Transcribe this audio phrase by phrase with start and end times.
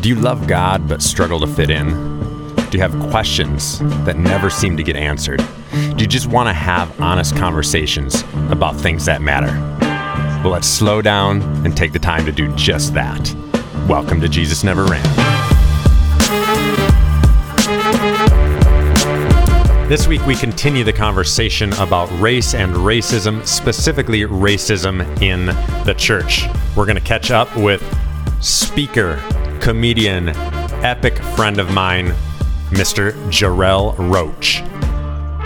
[0.00, 1.88] Do you love God but struggle to fit in?
[2.54, 5.46] Do you have questions that never seem to get answered?
[5.72, 9.52] Do you just want to have honest conversations about things that matter?
[10.42, 13.36] Well, let's slow down and take the time to do just that.
[13.86, 15.04] Welcome to Jesus Never Ran.
[19.86, 25.44] This week, we continue the conversation about race and racism, specifically racism in
[25.84, 26.46] the church.
[26.74, 27.82] We're going to catch up with
[28.40, 29.22] speaker,
[29.60, 30.30] comedian,
[30.82, 32.14] epic friend of mine,
[32.70, 33.12] Mr.
[33.30, 34.62] Jarrell Roach.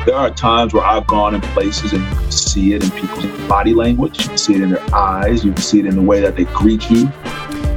[0.06, 3.24] There are times where I've gone in places and you can see it in people's
[3.48, 6.02] body language, you can see it in their eyes, you can see it in the
[6.02, 7.10] way that they greet you.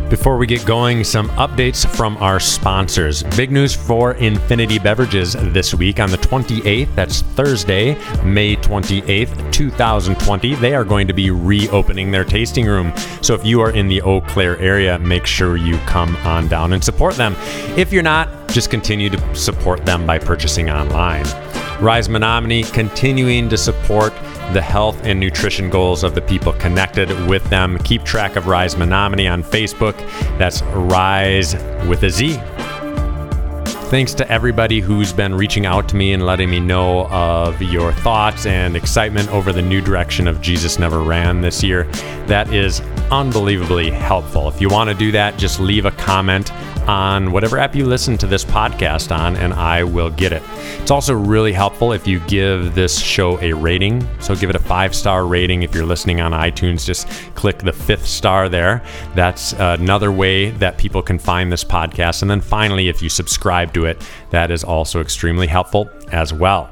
[0.09, 3.23] Before we get going, some updates from our sponsors.
[3.35, 6.95] Big news for Infinity Beverages this week on the 28th.
[6.95, 10.55] That's Thursday, May 28th, 2020.
[10.55, 12.93] They are going to be reopening their tasting room.
[13.21, 16.71] So if you are in the Eau Claire area, make sure you come on down
[16.71, 17.35] and support them.
[17.77, 21.25] If you're not, just continue to support them by purchasing online.
[21.81, 24.13] Rize Menomonie continuing to support
[24.53, 27.77] the health and nutrition goals of the people connected with them.
[27.79, 29.97] Keep track of Rize Menomonie on Facebook.
[30.37, 31.55] That's Rise
[31.87, 32.39] with a Z.
[33.89, 37.93] Thanks to everybody who's been reaching out to me and letting me know of your
[37.93, 41.85] thoughts and excitement over the new direction of Jesus Never Ran this year.
[42.25, 44.49] That is unbelievably helpful.
[44.49, 46.51] If you want to do that, just leave a comment
[46.87, 50.41] on whatever app you listen to this podcast on, and I will get it.
[50.79, 54.07] It's also really helpful if you give this show a rating.
[54.19, 55.63] So give it a five star rating.
[55.63, 58.83] If you're listening on iTunes, just click the fifth star there.
[59.15, 62.21] That's another way that people can find this podcast.
[62.21, 66.69] And then finally, if you subscribe to it, that is also extremely helpful as well.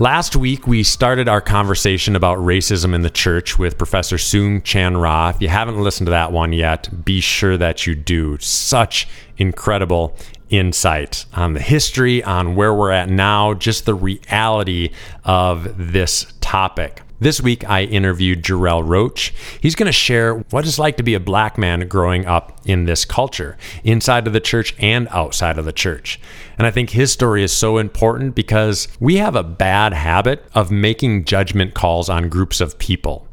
[0.00, 4.96] Last week, we started our conversation about racism in the church with Professor Soong Chan
[4.96, 5.30] Rah.
[5.30, 8.38] If you haven't listened to that one yet, be sure that you do.
[8.38, 10.16] Such incredible
[10.50, 14.90] insight on the history, on where we're at now, just the reality
[15.24, 17.02] of this topic.
[17.20, 19.34] This week, I interviewed Jarrell Roach.
[19.60, 22.84] He's going to share what it's like to be a black man growing up in
[22.84, 26.20] this culture, inside of the church and outside of the church.
[26.58, 30.70] And I think his story is so important because we have a bad habit of
[30.70, 33.27] making judgment calls on groups of people.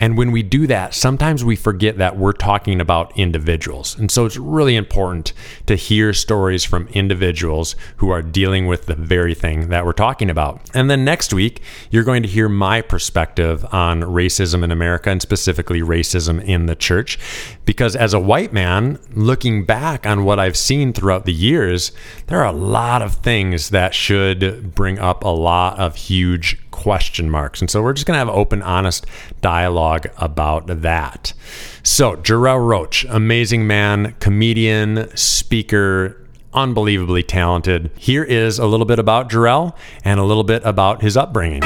[0.00, 3.98] And when we do that, sometimes we forget that we're talking about individuals.
[3.98, 5.34] And so it's really important
[5.66, 10.30] to hear stories from individuals who are dealing with the very thing that we're talking
[10.30, 10.62] about.
[10.74, 15.20] And then next week, you're going to hear my perspective on racism in America and
[15.20, 17.18] specifically racism in the church.
[17.66, 21.92] Because as a white man, looking back on what I've seen throughout the years,
[22.26, 27.28] there are a lot of things that should bring up a lot of huge question
[27.28, 27.60] marks.
[27.60, 29.04] And so we're just going to have open, honest
[29.42, 31.34] dialogue about that.
[31.82, 36.16] So, Jarrell Roach, amazing man, comedian, speaker,
[36.54, 37.90] unbelievably talented.
[37.98, 41.60] Here is a little bit about Jarrell and a little bit about his upbringing.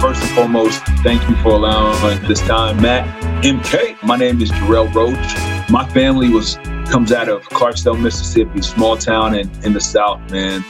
[0.00, 3.06] First and foremost, thank you for allowing this time, Matt.
[3.44, 5.70] MK, my name is Jarrell Roach.
[5.70, 6.58] My family was
[6.90, 10.64] comes out of Clarksdale, Mississippi, small town in, in the South, man.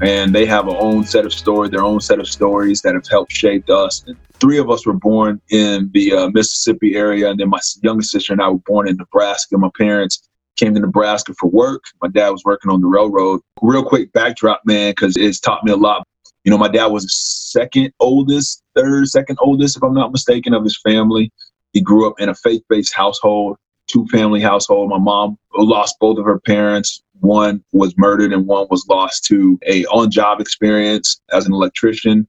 [0.00, 3.06] And they have their own set of stories, their own set of stories that have
[3.10, 4.02] helped shape us.
[4.06, 8.10] And three of us were born in the uh, Mississippi area, and then my youngest
[8.10, 9.58] sister and I were born in Nebraska.
[9.58, 10.26] My parents
[10.56, 11.82] came to Nebraska for work.
[12.00, 13.42] My dad was working on the railroad.
[13.60, 16.06] Real quick backdrop, man, because it's taught me a lot.
[16.44, 20.64] You know, my dad was second oldest, third, second oldest, if I'm not mistaken, of
[20.64, 21.30] his family.
[21.74, 23.58] He grew up in a faith based household
[23.90, 24.90] two family household.
[24.90, 27.02] My mom lost both of her parents.
[27.20, 32.26] One was murdered and one was lost to a on job experience as an electrician.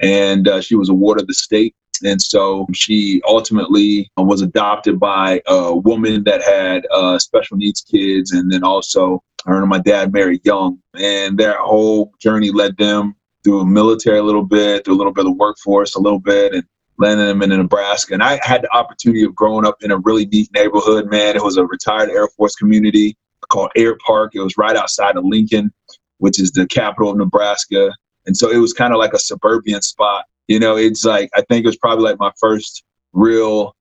[0.00, 1.74] And uh, she was awarded the state.
[2.04, 8.30] And so she ultimately was adopted by a woman that had uh, special needs kids.
[8.30, 10.78] And then also her and my dad married young.
[10.94, 15.12] And their whole journey led them through a military a little bit, through a little
[15.12, 16.54] bit of workforce a little bit.
[16.54, 16.64] And
[16.98, 18.14] landing them in Nebraska.
[18.14, 21.36] And I had the opportunity of growing up in a really neat neighborhood, man.
[21.36, 23.16] It was a retired Air Force community
[23.48, 24.32] called Air Park.
[24.34, 25.72] It was right outside of Lincoln,
[26.18, 27.92] which is the capital of Nebraska.
[28.26, 30.24] And so it was kind of like a suburban spot.
[30.48, 33.74] You know, it's like, I think it was probably like my first real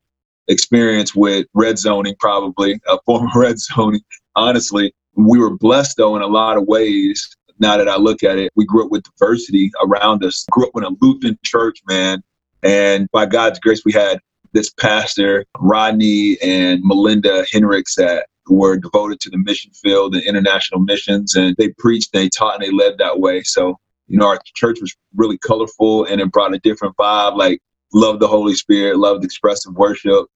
[0.47, 4.01] experience with red zoning, probably a form of red zoning.
[4.35, 7.35] Honestly, we were blessed though in a lot of ways.
[7.59, 10.45] Now that I look at it, we grew up with diversity around us.
[10.51, 12.21] Grew up in a Lutheran church, man
[12.63, 14.19] and by God's grace, we had
[14.53, 20.79] this pastor, Rodney and Melinda Henricks, that were devoted to the mission field and international
[20.79, 21.35] missions.
[21.35, 23.43] And they preached, they taught, and they led that way.
[23.43, 23.77] So,
[24.07, 27.35] you know, our church was really colorful and it brought a different vibe.
[27.35, 27.61] Like
[27.93, 30.27] loved the Holy Spirit, loved expressive worship.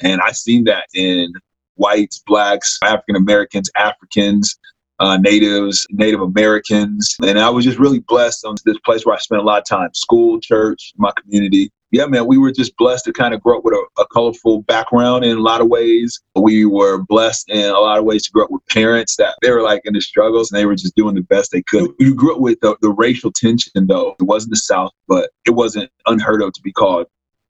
[0.00, 1.32] And I seen that in
[1.74, 4.58] whites, blacks, African Americans, Africans,
[5.00, 7.16] uh, natives, Native Americans.
[7.22, 9.64] And I was just really blessed on this place where I spent a lot of
[9.64, 11.70] time school, church, my community.
[11.90, 14.60] Yeah, man, we were just blessed to kind of grow up with a, a colorful
[14.62, 16.20] background in a lot of ways.
[16.36, 19.50] We were blessed in a lot of ways to grow up with parents that they
[19.50, 21.90] were like in the struggles and they were just doing the best they could.
[21.98, 24.16] You grew up with the, the racial tension, though.
[24.20, 27.06] It wasn't the South, but it wasn't unheard of to be called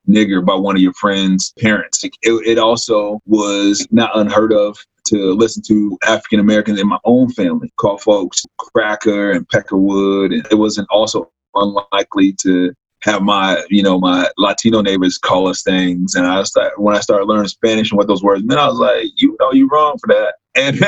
[0.09, 2.03] nigger by one of your friends' parents.
[2.05, 7.31] It, it also was not unheard of to listen to African Americans in my own
[7.33, 10.33] family call folks cracker and peckerwood.
[10.33, 12.73] And it wasn't also unlikely to
[13.03, 16.15] have my, you know, my Latino neighbors call us things.
[16.15, 18.79] And I started, when I started learning Spanish and what those words meant, I was
[18.79, 20.35] like, you know, you're wrong for that.
[20.59, 20.81] And,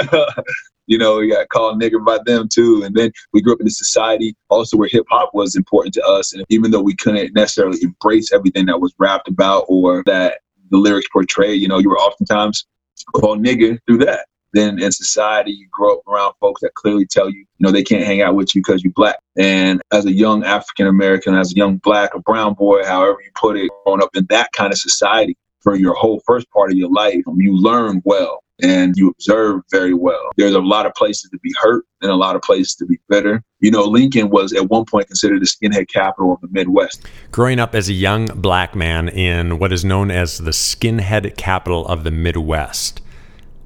[0.88, 2.82] you know, we got called nigger by them too.
[2.82, 6.04] And then we grew up in a society also where hip hop was important to
[6.04, 6.32] us.
[6.32, 10.40] And even though we couldn't necessarily embrace everything that was rapped about or that
[10.70, 12.66] the lyrics portray, you know, you were oftentimes
[13.04, 14.26] called nigger through that.
[14.52, 17.84] Then in society, you grow up around folks that clearly tell you, you know, they
[17.84, 19.18] can't hang out with you because you're black.
[19.38, 23.30] And as a young African American, as a young black or brown boy, however you
[23.36, 26.76] put it, growing up in that kind of society for your whole first part of
[26.76, 30.30] your life, you learn well and you observe very well.
[30.36, 32.98] There's a lot of places to be hurt and a lot of places to be
[33.08, 33.42] better.
[33.60, 37.06] You know, Lincoln was at one point considered the skinhead capital of the Midwest.
[37.30, 41.86] Growing up as a young black man in what is known as the skinhead capital
[41.86, 43.00] of the Midwest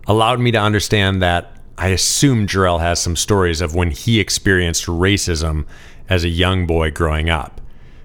[0.06, 4.86] allowed me to understand that I assume Jarrell has some stories of when he experienced
[4.86, 5.66] racism
[6.08, 7.60] as a young boy growing up.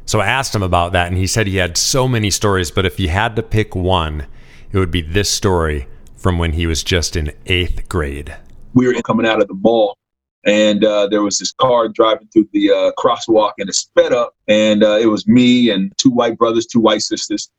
[0.06, 2.86] So I asked him about that, and he said he had so many stories, but
[2.86, 4.26] if he had to pick one,
[4.72, 5.88] it would be this story
[6.20, 8.36] from when he was just in eighth grade.
[8.74, 9.98] We were coming out of the mall,
[10.46, 14.36] and uh, there was this car driving through the uh, crosswalk, and it sped up,
[14.48, 17.50] and uh, it was me and two white brothers, two white sisters,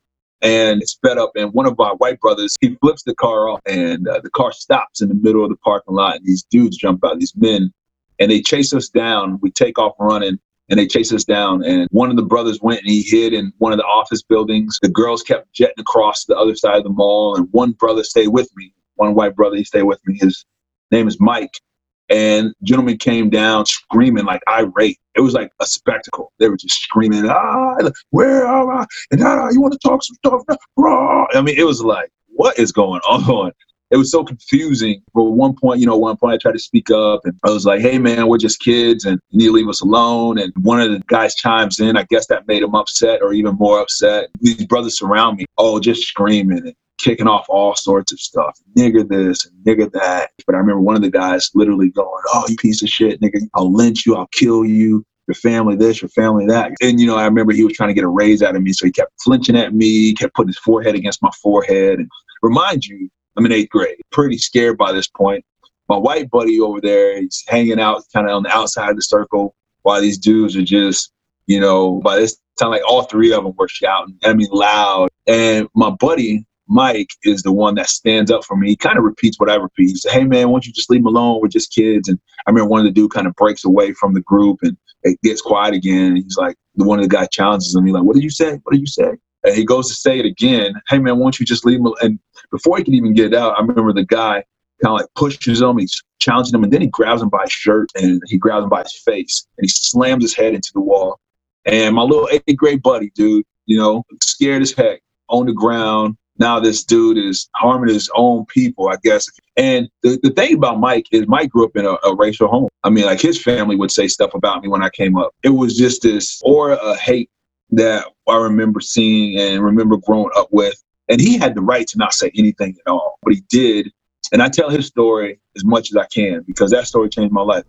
[0.43, 1.33] and it sped up.
[1.35, 4.53] And one of our white brothers, he flips the car off, and uh, the car
[4.53, 7.73] stops in the middle of the parking lot, and these dudes jump out, these men,
[8.19, 9.39] and they chase us down.
[9.41, 10.39] We take off running,
[10.70, 11.64] and they chased us down.
[11.64, 14.78] And one of the brothers went and he hid in one of the office buildings.
[14.81, 18.05] The girls kept jetting across to the other side of the mall, and one brother
[18.05, 18.72] stayed with me.
[18.94, 20.19] One white brother, he stayed with me.
[20.19, 20.44] His
[20.90, 21.61] name is Mike.
[22.08, 24.99] And gentlemen came down screaming like irate.
[25.14, 26.32] It was like a spectacle.
[26.38, 27.76] They were just screaming, ah,
[28.11, 28.87] where am I?
[29.12, 30.43] And ah, you want to talk some stuff?
[30.78, 33.52] I mean, it was like, what is going on?
[33.90, 35.02] It was so confusing.
[35.14, 37.50] But at one point, you know, one point I tried to speak up and I
[37.50, 40.38] was like, hey, man, we're just kids and you need to leave us alone.
[40.38, 41.96] And one of the guys chimes in.
[41.96, 44.28] I guess that made him upset or even more upset.
[44.40, 48.58] These brothers surround me, oh, just screaming and kicking off all sorts of stuff.
[48.76, 50.31] Nigger this and nigger that.
[50.46, 53.40] But I remember one of the guys literally going, oh, you piece of shit, nigga.
[53.54, 54.16] I'll lynch you.
[54.16, 56.72] I'll kill you your family this, your family that.
[56.81, 58.72] And, you know, I remember he was trying to get a raise out of me.
[58.72, 62.00] So he kept flinching at me, kept putting his forehead against my forehead.
[62.00, 62.08] And
[62.42, 65.44] remind you, I'm in eighth grade, pretty scared by this point.
[65.88, 69.03] My white buddy over there, he's hanging out kind of on the outside of the
[69.03, 71.12] circle while these dudes are just,
[71.47, 75.09] you know, by this time, like all three of them were shouting, I mean, loud.
[75.27, 78.69] And my buddy, Mike, is the one that stands up for me.
[78.69, 79.88] He kind of repeats what I repeat.
[79.88, 81.41] He said, Hey, man, why don't you just leave him alone?
[81.41, 82.09] We're just kids.
[82.09, 84.76] And I remember one of the dude kind of breaks away from the group and
[85.03, 86.12] it gets quiet again.
[86.12, 87.85] And he's like, the one of the challenges him.
[87.85, 88.61] He's like, What did you say?
[88.62, 89.17] What did you say?
[89.44, 90.75] And he goes to say it again.
[90.88, 91.92] Hey man, why don't you just leave him?
[92.02, 92.18] And
[92.50, 94.44] before he can even get out, I remember the guy
[94.82, 95.78] kind of like pushes him.
[95.78, 98.70] He's challenging him, and then he grabs him by his shirt and he grabs him
[98.70, 101.18] by his face and he slams his head into the wall.
[101.64, 106.16] And my little eighth grade buddy, dude, you know, scared as heck on the ground.
[106.38, 109.28] Now this dude is harming his own people, I guess.
[109.56, 112.68] And the, the thing about Mike is Mike grew up in a, a racial home.
[112.82, 115.35] I mean, like his family would say stuff about me when I came up.
[115.42, 117.28] It was just this aura of hate
[117.73, 120.83] that I remember seeing and remember growing up with.
[121.09, 123.91] And he had the right to not say anything at all, but he did.
[124.33, 127.43] And I tell his story as much as I can because that story changed my
[127.43, 127.65] life.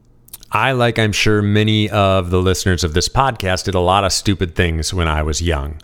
[0.52, 4.12] I, like I'm sure many of the listeners of this podcast, did a lot of
[4.12, 5.82] stupid things when I was young.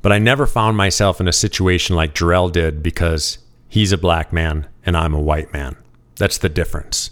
[0.00, 3.38] But I never found myself in a situation like Jarrell did because
[3.68, 5.76] he's a black man and I'm a white man.
[6.16, 7.10] That's the difference.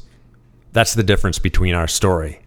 [0.72, 2.41] That's the difference between our story.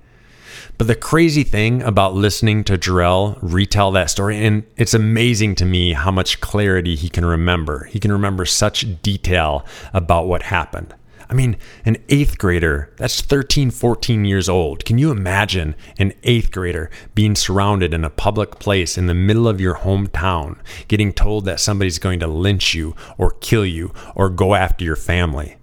[0.77, 5.65] But the crazy thing about listening to Jarrell retell that story, and it's amazing to
[5.65, 7.86] me how much clarity he can remember.
[7.86, 10.94] He can remember such detail about what happened.
[11.29, 11.55] I mean,
[11.86, 14.86] an eighth grader, that's 13, 14 years old.
[14.86, 19.48] Can you imagine an eighth grader being surrounded in a public place in the middle
[19.48, 24.29] of your hometown, getting told that somebody's going to lynch you or kill you or
[24.29, 25.55] go after your family?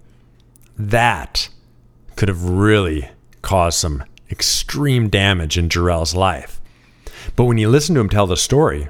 [0.77, 1.49] That
[2.15, 3.09] could have really
[3.41, 4.03] caused some
[4.33, 6.59] extreme damage in Jarrell's life.
[7.35, 8.89] But when you listen to him tell the story,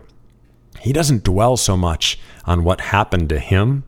[0.79, 3.83] he doesn't dwell so much on what happened to him.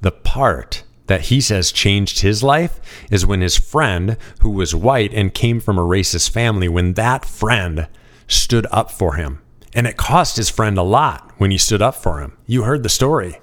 [0.00, 2.80] The part that he says changed his life
[3.10, 7.24] is when his friend, who was white and came from a racist family, when that
[7.24, 7.88] friend
[8.28, 9.40] stood up for him.
[9.74, 12.36] And it cost his friend a lot when he stood up for him.
[12.46, 13.40] You heard the story.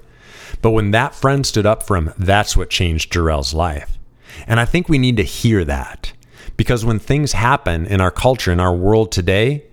[0.62, 3.98] But when that friend stood up for him, that's what changed Jarrell's life.
[4.46, 6.12] And I think we need to hear that
[6.56, 9.64] because when things happen in our culture, in our world today,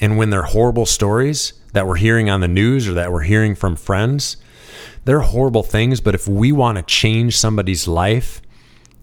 [0.00, 3.54] and when they're horrible stories that we're hearing on the news or that we're hearing
[3.54, 4.36] from friends,
[5.04, 6.00] they're horrible things.
[6.00, 8.40] But if we want to change somebody's life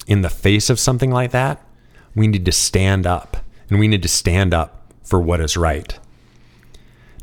[0.07, 1.63] in the face of something like that,
[2.15, 3.37] we need to stand up
[3.69, 5.97] and we need to stand up for what is right.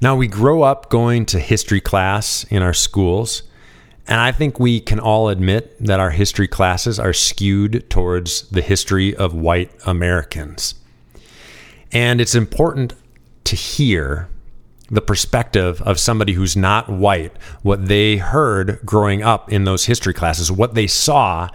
[0.01, 3.43] Now, we grow up going to history class in our schools,
[4.07, 8.61] and I think we can all admit that our history classes are skewed towards the
[8.61, 10.75] history of white Americans.
[11.91, 12.93] And it's important
[13.45, 14.29] to hear
[14.91, 17.33] the perspective of somebody who's not white,
[17.63, 21.49] what they heard growing up in those history classes, what they saw,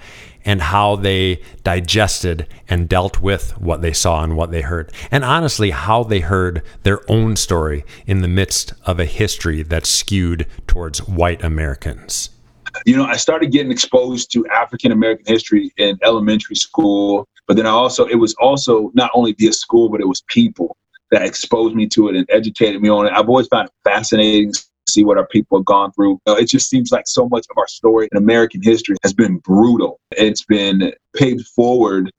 [0.44, 4.92] and how they digested and dealt with what they saw and what they heard.
[5.12, 9.90] And honestly, how they heard their own story in the midst of a history that's
[9.90, 12.32] skewed towards white Americans.
[12.86, 17.66] You know, I started getting exposed to African American history in elementary school, but then
[17.66, 20.78] I also, it was also not only via school, but it was people
[21.12, 23.14] that exposed me to it and educated me on it.
[23.14, 26.20] I've always found it fascinating to see what our people have gone through.
[26.28, 30.00] it just seems like so much of our story in American history has been brutal.
[30.12, 32.12] It's been paved forward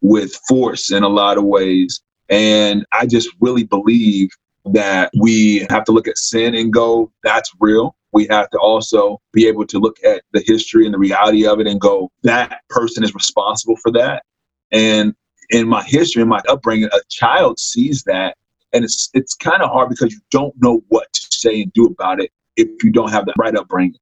[0.00, 2.00] with force in a lot of ways.
[2.28, 4.30] And I just really believe
[4.66, 7.96] that we have to look at sin and go, that's real.
[8.12, 11.60] We have to also be able to look at the history and the reality of
[11.60, 14.24] it and go, that person is responsible for that.
[14.72, 15.14] And
[15.50, 18.36] in my history, in my upbringing, a child sees that,
[18.72, 21.86] and it's it's kind of hard because you don't know what to say and do
[21.86, 23.98] about it if you don't have the right upbringing.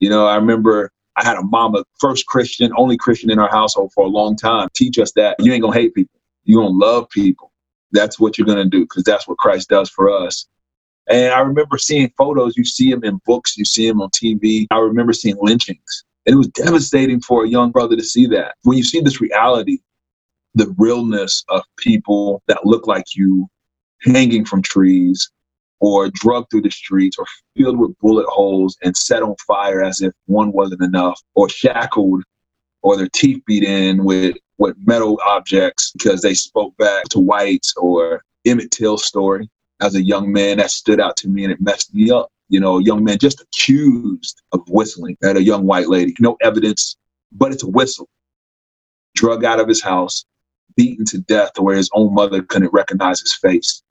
[0.00, 3.92] You know, I remember I had a mama, first Christian, only Christian in our household
[3.92, 7.08] for a long time, teach us that you ain't gonna hate people, you gonna love
[7.10, 7.52] people.
[7.92, 10.46] That's what you're gonna do because that's what Christ does for us.
[11.08, 12.56] And I remember seeing photos.
[12.56, 14.66] You see them in books, you see them on TV.
[14.70, 16.04] I remember seeing lynchings.
[16.26, 18.54] And it was devastating for a young brother to see that.
[18.62, 19.78] When you see this reality,
[20.54, 23.48] the realness of people that look like you
[24.02, 25.30] hanging from trees
[25.80, 27.24] or drugged through the streets or
[27.56, 32.22] filled with bullet holes and set on fire as if one wasn't enough or shackled
[32.82, 37.72] or their teeth beat in with with metal objects because they spoke back to whites
[37.76, 39.48] or Emmett Till's story
[39.80, 42.30] as a young man that stood out to me and it messed me up.
[42.48, 46.14] You know, a young man just accused of whistling at a young white lady.
[46.18, 46.96] No evidence,
[47.32, 48.08] but it's a whistle.
[49.14, 50.24] Drug out of his house,
[50.76, 53.82] beaten to death where his own mother couldn't recognize his face.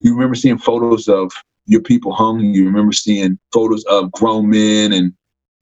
[0.00, 1.32] You remember seeing photos of
[1.66, 2.40] your people hung.
[2.40, 5.12] You remember seeing photos of grown men and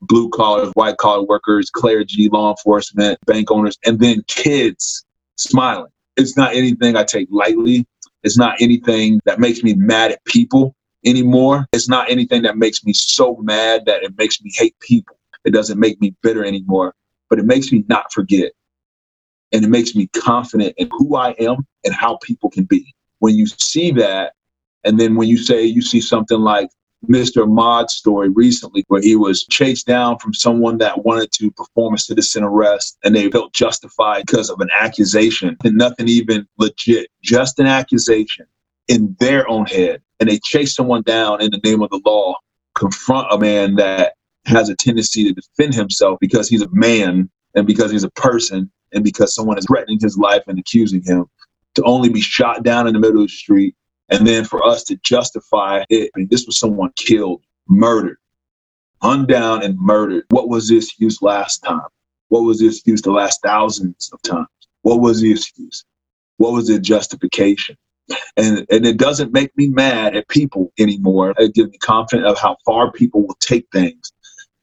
[0.03, 5.05] blue collar, white collar workers, clergy, law enforcement, bank owners, and then kids
[5.37, 5.91] smiling.
[6.17, 7.87] It's not anything I take lightly.
[8.23, 10.75] It's not anything that makes me mad at people
[11.05, 11.67] anymore.
[11.73, 15.17] It's not anything that makes me so mad that it makes me hate people.
[15.45, 16.95] It doesn't make me bitter anymore,
[17.29, 18.52] but it makes me not forget
[19.52, 22.95] and it makes me confident in who I am and how people can be.
[23.19, 24.33] When you see that,
[24.85, 26.69] and then when you say you see something like
[27.09, 27.42] Mr.
[27.42, 31.99] Ahmaud's story recently, where he was chased down from someone that wanted to perform a
[31.99, 37.59] citizen arrest and they felt justified because of an accusation and nothing even legit, just
[37.59, 38.47] an accusation
[38.88, 40.00] in their own head.
[40.21, 42.37] And they chase someone down in the name of the law,
[42.76, 44.14] confront a man that
[44.47, 48.71] has a tendency to defend himself because he's a man and because he's a person
[48.92, 51.26] and because someone is threatening his life and accusing him
[51.75, 53.75] to only be shot down in the middle of the street
[54.12, 58.19] and then for us to justify it I mean, this was someone killed murdered
[59.02, 60.25] hunned down and murdered.
[60.31, 61.88] What was the excuse last time?
[62.28, 64.49] What was the excuse the last thousands of times?
[64.83, 65.85] What was the excuse
[66.38, 67.76] what was the justification?
[68.37, 71.35] And and it doesn't make me mad at people anymore.
[71.38, 74.12] It gives me confidence of how far people will take things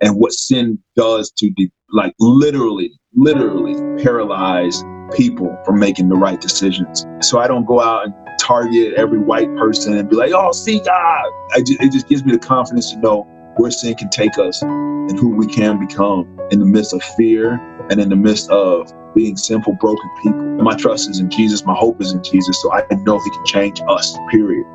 [0.02, 4.84] and what sin does to de- like literally literally paralyze
[5.16, 7.06] people from making the right decisions.
[7.22, 10.80] So I don't go out and target every white person and be like, oh, see
[10.80, 11.26] God.
[11.56, 13.28] It just gives me the confidence to know
[13.58, 17.60] where sin can take us and who we can become in the midst of fear
[17.90, 20.42] and in the midst of being simple, broken people.
[20.64, 21.66] My trust is in Jesus.
[21.66, 22.62] My hope is in Jesus.
[22.62, 24.66] So I know He can change us, period.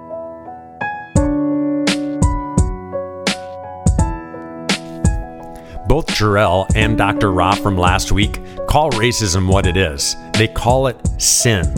[5.86, 7.30] Both Jarrell and Dr.
[7.30, 10.16] Rah from last week call racism what it is.
[10.32, 11.74] They call it sin.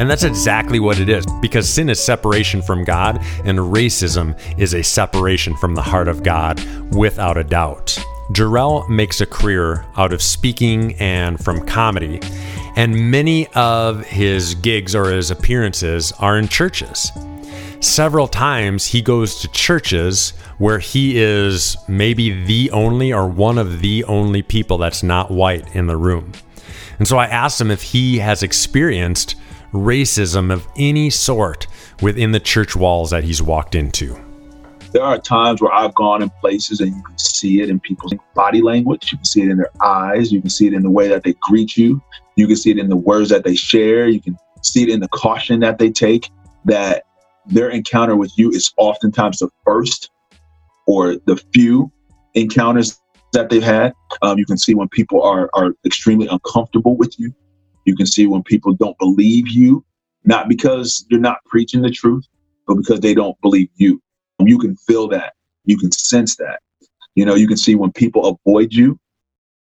[0.00, 4.72] And that's exactly what it is, because sin is separation from God, and racism is
[4.72, 6.58] a separation from the heart of God
[6.94, 8.02] without a doubt.
[8.32, 12.18] Jarrell makes a career out of speaking and from comedy,
[12.76, 17.12] and many of his gigs or his appearances are in churches.
[17.80, 23.82] Several times he goes to churches where he is maybe the only or one of
[23.82, 26.32] the only people that's not white in the room.
[26.98, 29.34] And so I asked him if he has experienced
[29.72, 31.66] racism of any sort
[32.02, 34.18] within the church walls that he's walked into.
[34.92, 38.12] There are times where I've gone in places and you can see it in people's
[38.34, 39.12] body language.
[39.12, 40.32] You can see it in their eyes.
[40.32, 42.02] You can see it in the way that they greet you.
[42.36, 44.08] You can see it in the words that they share.
[44.08, 46.28] You can see it in the caution that they take
[46.64, 47.04] that
[47.46, 50.10] their encounter with you is oftentimes the first
[50.86, 51.90] or the few
[52.34, 53.00] encounters
[53.32, 53.92] that they've had.
[54.22, 57.32] Um, you can see when people are, are extremely uncomfortable with you.
[57.84, 59.84] You can see when people don't believe you,
[60.24, 62.26] not because you're not preaching the truth,
[62.66, 64.00] but because they don't believe you.
[64.38, 65.34] Um, you can feel that.
[65.64, 66.60] You can sense that.
[67.14, 68.98] You know, you can see when people avoid you.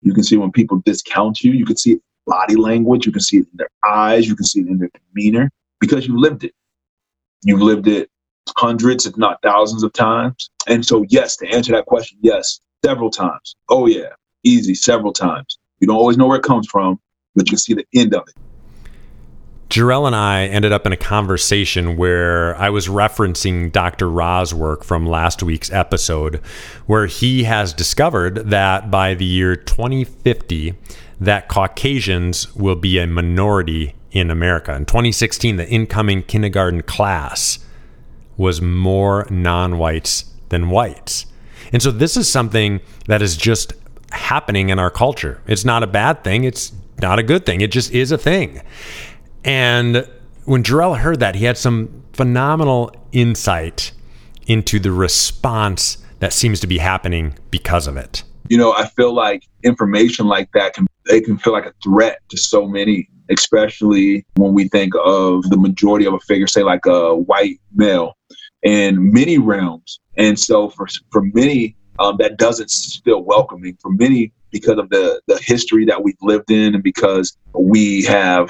[0.02, 1.52] You can see when people discount you.
[1.52, 3.06] You can see body language.
[3.06, 4.28] You can see it in their eyes.
[4.28, 6.54] You can see it in their demeanor because you lived it.
[7.44, 8.10] You've lived it
[8.58, 10.50] hundreds, if not thousands of times.
[10.68, 13.56] And so, yes, to answer that question, yes, several times.
[13.70, 14.10] Oh, yeah,
[14.44, 15.58] easy, several times.
[15.80, 17.00] You don't always know where it comes from,
[17.36, 18.36] but you see the end of it.
[19.70, 24.10] Jarrell and I ended up in a conversation where I was referencing Dr.
[24.10, 26.38] Rah's work from last week's episode,
[26.86, 30.75] where he has discovered that by the year 2050,
[31.20, 34.74] that Caucasians will be a minority in America.
[34.74, 37.60] In 2016, the incoming kindergarten class
[38.38, 41.25] was more non-whites than whites.
[41.74, 43.74] And so this is something that is just
[44.12, 45.42] happening in our culture.
[45.48, 46.44] It's not a bad thing.
[46.44, 46.72] It's
[47.02, 47.62] not a good thing.
[47.62, 48.62] It just is a thing.
[49.44, 50.08] And
[50.46, 53.92] when Jarrell heard that, he had some phenomenal insight
[54.48, 58.24] into the response that seems to be happening because of it.
[58.50, 62.19] You know, I feel like information like that can they can feel like a threat
[62.30, 66.86] to so many, especially when we think of the majority of a figure, say like
[66.86, 68.17] a white male,
[68.63, 70.00] in many realms.
[70.17, 72.72] And so for for many, um, that doesn't
[73.04, 73.78] feel welcoming.
[73.82, 78.50] For many, because of the the history that we've lived in, and because we have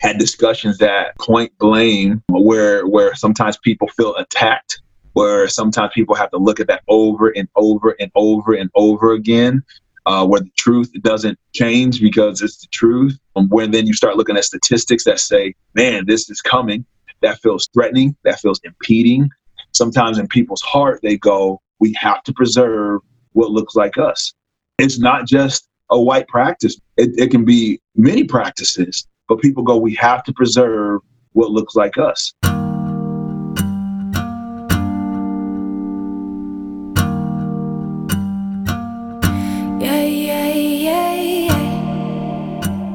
[0.00, 4.80] had discussions that point blame where where sometimes people feel attacked
[5.14, 9.12] where sometimes people have to look at that over and over and over and over
[9.12, 9.62] again
[10.06, 13.18] uh, where the truth doesn't change because it's the truth.
[13.34, 16.84] Um, when then you start looking at statistics that say man this is coming
[17.20, 19.28] that feels threatening that feels impeding.
[19.72, 23.00] Sometimes in people's heart they go we have to preserve
[23.32, 24.32] what looks like us
[24.80, 29.76] it's not just a white practice it, it can be many practices but people go,
[29.76, 31.02] we have to preserve
[31.34, 32.34] what looks like us.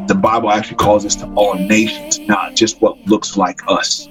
[0.08, 4.10] The Bible actually calls us to all nations, not just what looks like us.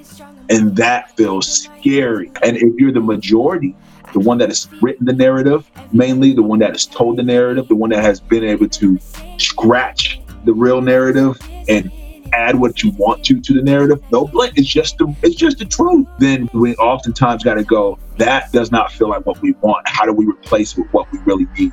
[0.49, 2.33] And that feels scary.
[2.43, 3.77] And if you're the majority,
[4.14, 7.68] the one that has written the narrative, mainly the one that has told the narrative,
[7.68, 8.98] the one that has been able to
[9.38, 11.37] scratch the real narrative
[11.68, 11.92] and
[12.33, 14.00] add what you want to to the narrative.
[14.12, 14.53] No blame.
[14.55, 16.07] It's just the it's just the truth.
[16.18, 17.98] Then we oftentimes got to go.
[18.16, 19.87] That does not feel like what we want.
[19.88, 21.72] How do we replace with what we really need?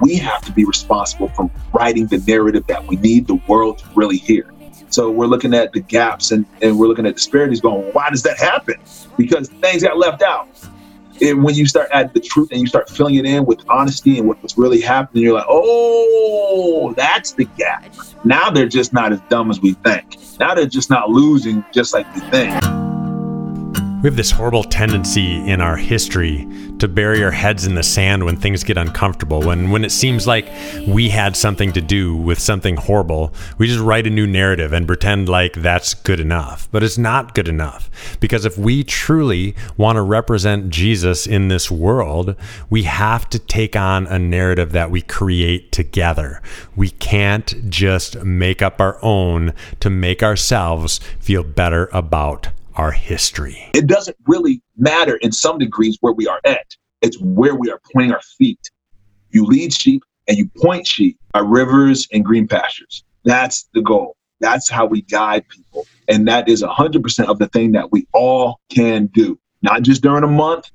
[0.00, 3.86] We have to be responsible for writing the narrative that we need the world to
[3.94, 4.50] really hear.
[4.88, 8.22] So we're looking at the gaps and, and we're looking at disparities going, why does
[8.22, 8.76] that happen?
[9.16, 10.48] Because things got left out
[11.20, 14.18] and when you start adding the truth and you start filling it in with honesty
[14.18, 17.94] and what's really happening, you're like, oh, that's the gap.
[18.24, 20.18] Now they're just not as dumb as we think.
[20.40, 22.83] Now they're just not losing just like we think.
[24.04, 26.46] We have this horrible tendency in our history
[26.78, 29.40] to bury our heads in the sand when things get uncomfortable.
[29.40, 30.46] When when it seems like
[30.86, 34.86] we had something to do with something horrible, we just write a new narrative and
[34.86, 36.68] pretend like that's good enough.
[36.70, 37.90] But it's not good enough
[38.20, 42.36] because if we truly want to represent Jesus in this world,
[42.68, 46.42] we have to take on a narrative that we create together.
[46.76, 53.70] We can't just make up our own to make ourselves feel better about our history.
[53.74, 57.80] It doesn't really matter in some degrees where we are at, it's where we are
[57.92, 58.60] pointing our feet.
[59.30, 63.04] You lead sheep and you point sheep by rivers and green pastures.
[63.24, 64.16] That's the goal.
[64.40, 65.86] That's how we guide people.
[66.08, 70.24] And that is 100% of the thing that we all can do, not just during
[70.24, 70.70] a month,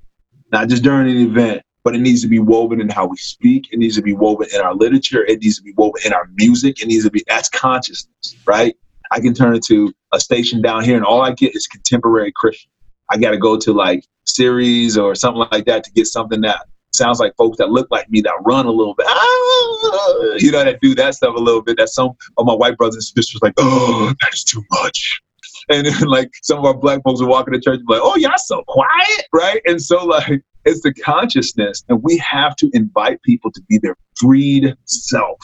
[0.51, 3.69] not just during an event, but it needs to be woven in how we speak.
[3.71, 5.23] It needs to be woven in our literature.
[5.25, 6.81] It needs to be woven in our music.
[6.81, 8.75] It needs to be, that's consciousness, right?
[9.11, 12.31] I can turn it to a station down here, and all I get is contemporary
[12.35, 12.69] Christian.
[13.09, 16.65] I got to go to like Sirius or something like that to get something that
[16.93, 19.07] sounds like folks that look like me that run a little bit.
[19.09, 21.77] Ah, you know, that do that stuff a little bit.
[21.77, 25.21] That some of my white brothers and sisters like, oh, that is too much.
[25.69, 28.15] And then like some of our black folks will walk into church and like, oh,
[28.17, 29.61] y'all so quiet, right?
[29.65, 33.95] And so like it's the consciousness, and we have to invite people to be their
[34.15, 35.39] freed self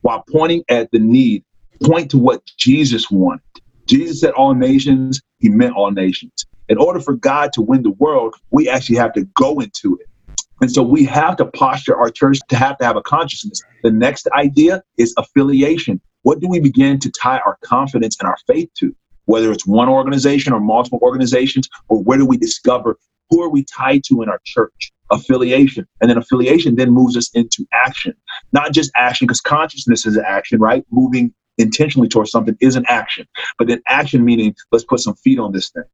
[0.00, 1.44] while pointing at the need.
[1.84, 3.42] Point to what Jesus wanted.
[3.88, 6.46] Jesus said all nations, he meant all nations.
[6.68, 10.06] In order for God to win the world, we actually have to go into it.
[10.60, 13.60] And so we have to posture our church to have to have a consciousness.
[13.82, 16.00] The next idea is affiliation.
[16.22, 18.94] What do we begin to tie our confidence and our faith to?
[19.24, 22.96] Whether it's one organization or multiple organizations, or where do we discover
[23.32, 24.92] who are we tied to in our church?
[25.10, 25.86] Affiliation.
[26.00, 28.14] And then affiliation then moves us into action.
[28.52, 30.84] Not just action, because consciousness is action, right?
[30.90, 33.26] Moving intentionally towards something is an action.
[33.58, 35.84] But then action meaning let's put some feet on this thing,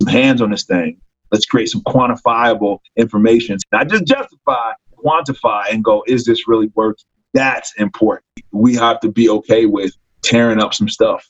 [0.00, 4.72] some hands on this thing, Let's create some quantifiable information, not just justify,
[5.04, 7.04] quantify, and go, is this really working?
[7.34, 8.24] That's important.
[8.52, 11.28] We have to be okay with tearing up some stuff.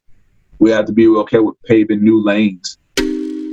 [0.61, 2.78] We have to be okay with paving new lanes.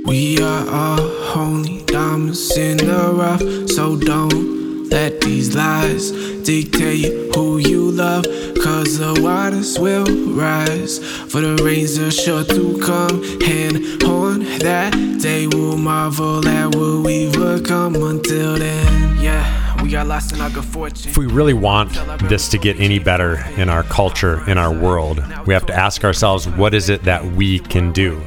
[0.06, 7.58] We are all holy diamonds in the rough, so don't let these lies dictate who
[7.58, 8.24] you love.
[8.62, 10.98] Cause the waters will rise,
[11.30, 13.22] for the rains are sure to come.
[13.42, 19.20] And on that day, we'll marvel at what we've become until then.
[19.20, 19.64] Yeah.
[19.88, 21.92] If we really want
[22.28, 26.02] this to get any better in our culture, in our world, we have to ask
[26.02, 28.20] ourselves what is it that we can do?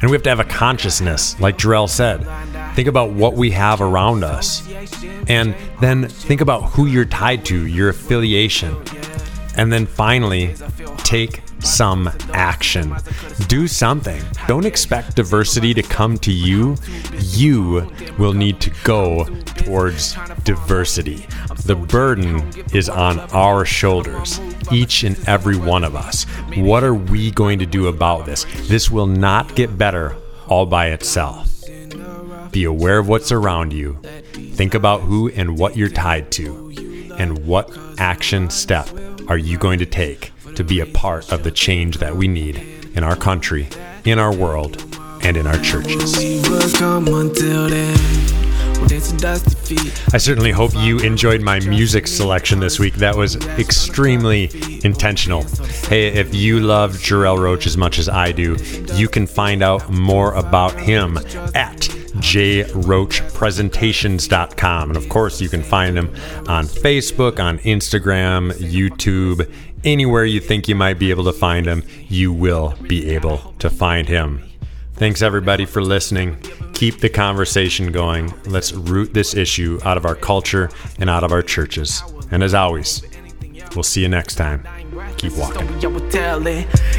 [0.00, 2.26] And we have to have a consciousness, like Jarrell said.
[2.74, 4.66] Think about what we have around us.
[5.28, 8.76] And then think about who you're tied to, your affiliation.
[9.56, 10.54] And then finally,
[10.98, 12.94] take some action.
[13.48, 14.22] Do something.
[14.46, 16.76] Don't expect diversity to come to you.
[17.18, 19.24] You will need to go
[19.56, 21.26] towards diversity.
[21.64, 24.40] The burden is on our shoulders,
[24.72, 26.24] each and every one of us.
[26.56, 28.46] What are we going to do about this?
[28.68, 30.16] This will not get better
[30.48, 31.48] all by itself.
[32.50, 33.94] Be aware of what's around you.
[34.32, 38.88] Think about who and what you're tied to, and what action step
[39.28, 42.58] are you going to take to be a part of the change that we need
[42.94, 43.66] in our country,
[44.04, 44.84] in our world,
[45.22, 46.18] and in our churches.
[50.12, 52.92] I certainly hope you enjoyed my music selection this week.
[52.96, 54.50] That was extremely
[54.84, 55.44] intentional.
[55.88, 58.56] Hey, if you love Jarrell Roach as much as I do,
[58.94, 61.16] you can find out more about him
[61.54, 61.88] at
[62.20, 64.90] jroachpresentations.com.
[64.90, 66.08] And of course, you can find him
[66.48, 69.50] on Facebook, on Instagram, YouTube,
[69.84, 73.70] anywhere you think you might be able to find him, you will be able to
[73.70, 74.44] find him.
[74.94, 76.36] Thanks everybody for listening.
[76.74, 78.32] Keep the conversation going.
[78.46, 82.02] Let's root this issue out of our culture and out of our churches.
[82.30, 83.02] And as always,
[83.74, 84.66] we'll see you next time
[85.20, 85.68] keep walking.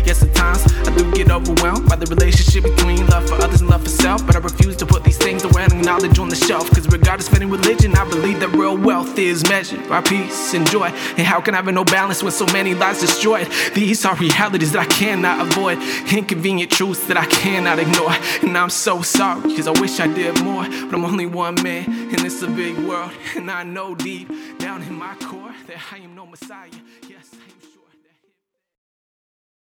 [0.05, 3.69] Yes, at times I do get overwhelmed by the relationship between love for others and
[3.69, 4.25] love for self.
[4.25, 6.69] But I refuse to put these things around and knowledge on the shelf.
[6.69, 10.69] Cause regardless of any religion, I believe that real wealth is measured by peace and
[10.69, 10.89] joy.
[11.17, 13.47] And how can I have no balance when so many lives destroyed?
[13.73, 15.79] These are realities that I cannot avoid,
[16.11, 18.13] inconvenient truths that I cannot ignore.
[18.43, 20.63] And I'm so sorry, cause I wish I did more.
[20.63, 23.11] But I'm only one man, and it's a big world.
[23.35, 24.29] And I know deep
[24.59, 26.69] down in my core that I am no Messiah.